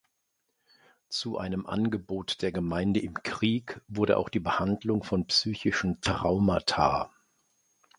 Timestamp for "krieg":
3.13-3.81